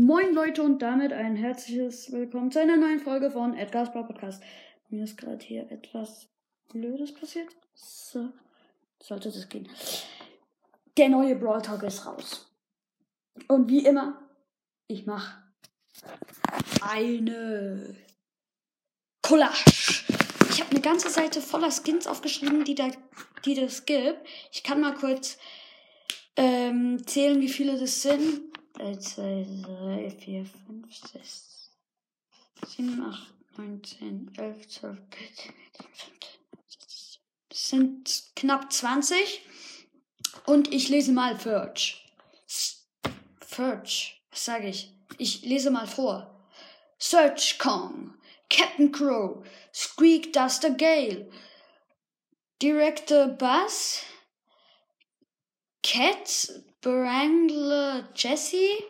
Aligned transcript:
Moin 0.00 0.32
Leute 0.32 0.62
und 0.62 0.80
damit 0.80 1.12
ein 1.12 1.34
herzliches 1.34 2.12
Willkommen 2.12 2.52
zu 2.52 2.60
einer 2.60 2.76
neuen 2.76 3.00
Folge 3.00 3.32
von 3.32 3.56
Edgar's 3.56 3.90
Brawl 3.90 4.06
Podcast. 4.06 4.40
Mir 4.90 5.02
ist 5.02 5.18
gerade 5.18 5.44
hier 5.44 5.68
etwas 5.72 6.28
Blödes 6.68 7.12
passiert. 7.12 7.48
So, 7.74 8.28
sollte 9.02 9.32
das 9.32 9.48
gehen. 9.48 9.68
Der 10.96 11.08
neue 11.08 11.34
Brawl 11.34 11.62
Talk 11.62 11.82
ist 11.82 12.06
raus. 12.06 12.48
Und 13.48 13.68
wie 13.68 13.84
immer, 13.84 14.22
ich 14.86 15.04
mache 15.04 15.42
eine 16.80 17.96
Collage. 19.20 19.64
Ich 20.48 20.60
habe 20.60 20.70
eine 20.70 20.80
ganze 20.80 21.10
Seite 21.10 21.40
voller 21.40 21.72
Skins 21.72 22.06
aufgeschrieben, 22.06 22.62
die, 22.62 22.76
da, 22.76 22.88
die 23.44 23.56
das 23.56 23.84
gibt. 23.84 24.20
Ich 24.52 24.62
kann 24.62 24.80
mal 24.80 24.94
kurz 24.94 25.38
ähm, 26.36 27.04
zählen, 27.04 27.40
wie 27.40 27.48
viele 27.48 27.76
das 27.76 28.02
sind. 28.02 28.48
1, 28.78 29.14
2, 29.14 29.46
3, 29.62 30.10
4, 30.10 30.44
5, 30.44 30.96
6, 30.96 31.70
7, 32.66 33.02
8, 33.02 33.58
9, 33.58 33.82
10, 33.82 34.32
11, 34.36 34.68
12, 34.68 34.98
13, 35.10 35.54
14, 35.76 35.86
15. 35.92 37.20
Das 37.48 37.68
sind 37.68 38.22
knapp 38.36 38.72
20. 38.72 39.40
Und 40.46 40.72
ich 40.72 40.88
lese 40.88 41.12
mal 41.12 41.38
Furch. 41.38 42.04
Furch, 43.40 44.22
was 44.30 44.44
sage 44.44 44.68
ich? 44.68 44.94
Ich 45.18 45.42
lese 45.42 45.70
mal 45.70 45.86
vor. 45.86 46.34
Search 46.98 47.58
Kong, 47.58 48.14
Captain 48.48 48.90
Crow, 48.92 49.44
Squeak 49.72 50.32
Duster 50.32 50.70
Gale, 50.70 51.30
Director 52.60 53.28
Buzz, 53.28 54.02
Cat, 55.82 56.50
Brangler 56.80 58.08
Jessie, 58.14 58.84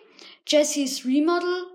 Jessies 0.47 1.05
Remodel, 1.05 1.67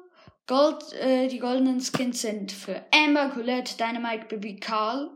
Gold, 0.45 0.93
äh, 0.93 1.27
die 1.27 1.39
goldenen 1.39 1.79
Skins 1.81 2.21
sind 2.21 2.51
für 2.51 2.85
Amber, 2.91 3.29
Colette, 3.29 3.77
Dynamite, 3.77 4.25
Baby 4.25 4.57
Carl 4.57 5.15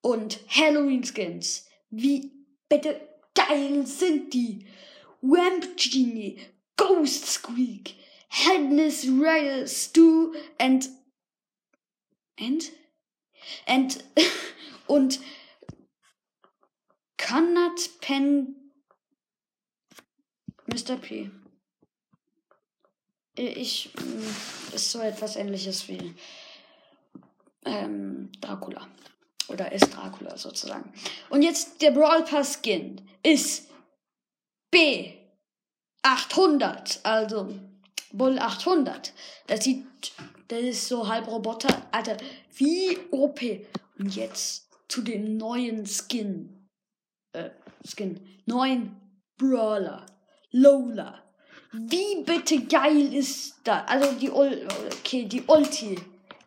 und 0.00 0.40
Halloween 0.48 1.04
Skins. 1.04 1.68
Wie 1.90 2.32
bitte 2.68 3.00
geil 3.34 3.86
sind 3.86 4.32
die? 4.32 4.66
Wamp 5.20 5.76
Genie, 5.76 6.40
Ghost 6.76 7.26
Squeak, 7.26 7.94
Headless 8.28 9.04
Rider, 9.06 9.66
Stu 9.66 10.32
and 10.58 10.88
and 12.38 12.72
and 13.66 14.04
und 14.86 15.20
Kannat 17.18 18.00
Pen 18.00 18.59
Mr. 20.72 20.96
P. 20.96 21.30
Ich 23.34 23.92
mm, 23.94 24.74
ist 24.74 24.90
so 24.90 25.00
etwas 25.00 25.36
ähnliches 25.36 25.88
wie 25.88 26.14
ähm, 27.64 28.30
Dracula. 28.40 28.88
Oder 29.48 29.72
ist 29.72 29.94
Dracula 29.94 30.36
sozusagen. 30.36 30.92
Und 31.28 31.42
jetzt 31.42 31.82
der 31.82 31.90
Brawl 31.90 32.24
Pass 32.24 32.60
Skin 32.62 33.00
ist 33.22 33.68
B 34.70 35.12
800, 36.02 37.00
also 37.02 37.52
Bull 38.12 38.38
800. 38.38 39.12
Das 39.46 39.64
sieht, 39.64 39.86
das 40.48 40.60
ist 40.60 40.88
so 40.88 41.08
halb 41.08 41.26
Roboter. 41.26 41.86
Alter, 41.92 42.16
wie 42.56 42.98
OP. 43.10 43.40
Und 43.98 44.14
jetzt 44.14 44.68
zu 44.88 45.02
dem 45.02 45.36
neuen 45.36 45.86
Skin. 45.86 46.68
Äh, 47.32 47.50
Skin. 47.84 48.20
Neuen 48.46 48.96
Brawler. 49.36 50.06
Lola. 50.52 51.22
Wie 51.72 52.22
bitte 52.24 52.64
geil 52.64 53.14
ist 53.14 53.56
das? 53.64 53.86
Also 53.86 54.12
die 54.12 54.30
Ul 54.30 54.66
okay, 54.98 55.24
die 55.24 55.42
Ulti 55.46 55.96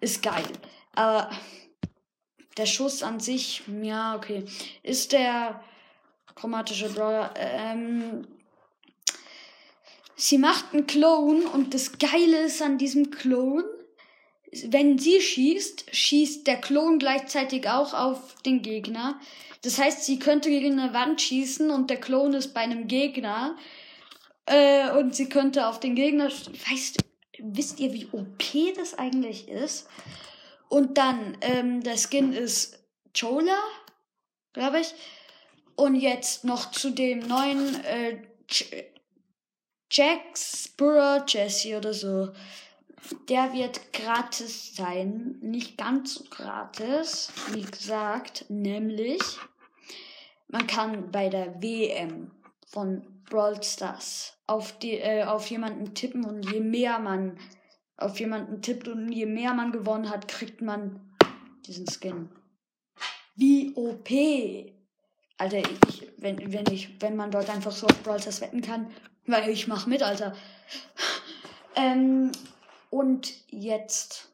ist 0.01 0.21
geil. 0.21 0.43
Aber 0.95 1.29
der 2.57 2.65
Schuss 2.65 3.03
an 3.03 3.19
sich, 3.19 3.63
ja, 3.81 4.15
okay. 4.15 4.43
Ist 4.83 5.13
der 5.13 5.63
chromatische 6.35 6.89
Brawler. 6.89 7.33
Ähm, 7.37 8.27
sie 10.15 10.37
macht 10.37 10.73
einen 10.73 10.87
Clone 10.87 11.47
und 11.49 11.73
das 11.73 11.97
Geile 11.97 12.41
ist 12.45 12.61
an 12.61 12.77
diesem 12.77 13.11
Clone, 13.11 13.63
wenn 14.67 14.99
sie 14.99 15.19
schießt, 15.19 15.95
schießt 15.95 16.45
der 16.45 16.57
Klon 16.57 16.99
gleichzeitig 16.99 17.67
auch 17.67 17.93
auf 17.93 18.35
den 18.43 18.61
Gegner. 18.61 19.19
Das 19.63 19.79
heißt, 19.79 20.03
sie 20.03 20.19
könnte 20.19 20.49
gegen 20.49 20.79
eine 20.79 20.93
Wand 20.93 21.21
schießen 21.21 21.71
und 21.71 21.89
der 21.89 21.99
Klon 21.99 22.33
ist 22.33 22.53
bei 22.53 22.61
einem 22.61 22.87
Gegner. 22.87 23.55
Äh, 24.45 24.91
und 24.91 25.15
sie 25.15 25.29
könnte 25.29 25.67
auf 25.67 25.79
den 25.79 25.95
Gegner. 25.95 26.25
Weißt, 26.25 26.97
wisst 27.39 27.79
ihr, 27.79 27.93
wie 27.93 28.07
OP 28.11 28.43
das 28.75 28.97
eigentlich 28.97 29.47
ist? 29.47 29.87
Und 30.69 30.97
dann, 30.97 31.37
ähm, 31.41 31.81
der 31.81 31.97
Skin 31.97 32.33
ist 32.33 32.79
Chola, 33.17 33.57
glaube 34.53 34.79
ich. 34.79 34.93
Und 35.75 35.95
jetzt 35.95 36.43
noch 36.43 36.71
zu 36.71 36.91
dem 36.91 37.19
neuen 37.19 37.83
äh, 37.83 38.21
Jack 39.91 40.37
Spurrer 40.37 41.23
Jesse 41.27 41.77
oder 41.77 41.93
so. 41.93 42.31
Der 43.29 43.53
wird 43.53 43.93
gratis 43.93 44.75
sein. 44.75 45.37
Nicht 45.41 45.77
ganz 45.77 46.15
so 46.15 46.23
gratis, 46.29 47.31
wie 47.51 47.61
gesagt. 47.61 48.45
Nämlich, 48.49 49.21
man 50.47 50.67
kann 50.67 51.11
bei 51.11 51.29
der 51.29 51.61
WM 51.61 52.31
von 52.73 53.23
Brawl 53.29 53.61
Stars 53.61 54.33
auf, 54.47 54.77
die, 54.79 54.97
äh, 54.97 55.25
auf 55.25 55.47
jemanden 55.51 55.93
tippen 55.93 56.25
und 56.25 56.51
je 56.51 56.59
mehr 56.59 56.97
man 56.97 57.39
auf 57.97 58.19
jemanden 58.19 58.63
tippt 58.63 58.87
und 58.87 59.11
je 59.11 59.27
mehr 59.27 59.53
man 59.53 59.71
gewonnen 59.71 60.09
hat, 60.09 60.27
kriegt 60.27 60.61
man 60.61 61.15
diesen 61.67 61.85
Skin. 61.87 62.29
Wie 63.35 63.73
OP! 63.75 64.09
Alter, 65.37 65.59
ich, 65.87 66.07
wenn, 66.17 66.51
wenn 66.51 66.65
ich, 66.71 66.99
wenn 66.99 67.15
man 67.15 67.29
dort 67.29 67.49
einfach 67.49 67.71
so 67.71 67.85
auf 67.85 68.01
Brawl 68.01 68.19
Stars 68.19 68.41
wetten 68.41 68.61
kann, 68.61 68.91
weil 69.27 69.49
ich 69.49 69.67
mach 69.67 69.85
mit, 69.85 70.01
Alter. 70.01 70.35
Ähm, 71.75 72.31
und 72.89 73.33
jetzt. 73.51 74.29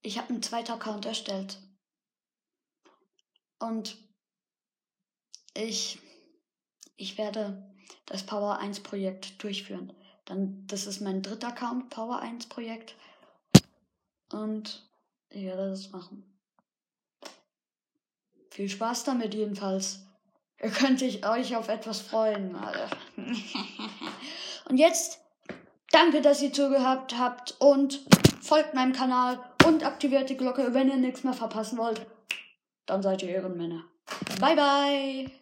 Ich 0.00 0.18
habe 0.18 0.30
einen 0.30 0.42
zweiten 0.42 0.72
Account 0.72 1.04
erstellt. 1.04 1.58
Und 3.58 3.96
ich, 5.54 5.98
ich 6.96 7.18
werde 7.18 7.62
das 8.06 8.24
Power 8.24 8.58
1 8.58 8.80
Projekt 8.80 9.42
durchführen. 9.42 9.92
Dann, 10.24 10.66
das 10.66 10.86
ist 10.86 11.00
mein 11.00 11.22
dritter 11.22 11.48
Account, 11.48 11.90
Power 11.90 12.20
1 12.20 12.46
Projekt. 12.46 12.94
Und 14.30 14.88
ich 15.30 15.44
werde 15.44 15.70
das 15.70 15.90
machen. 15.90 16.24
Viel 18.50 18.68
Spaß 18.68 19.04
damit 19.04 19.34
jedenfalls. 19.34 20.00
Ihr 20.62 20.70
könnt 20.70 21.02
euch 21.02 21.56
auf 21.56 21.68
etwas 21.68 22.00
freuen. 22.00 22.56
und 24.68 24.76
jetzt 24.76 25.20
danke, 25.90 26.20
dass 26.20 26.42
ihr 26.42 26.52
zugehört 26.52 27.18
habt 27.18 27.56
und 27.58 28.00
folgt 28.40 28.74
meinem 28.74 28.92
Kanal 28.92 29.40
und 29.66 29.84
aktiviert 29.84 30.30
die 30.30 30.36
Glocke, 30.36 30.74
wenn 30.74 30.88
ihr 30.88 30.96
nichts 30.96 31.24
mehr 31.24 31.32
verpassen 31.32 31.78
wollt. 31.78 32.06
Dann 32.86 33.02
seid 33.02 33.22
ihr 33.22 33.30
Ehrenmänner. 33.30 33.84
Bye 34.40 34.56
bye. 34.56 35.41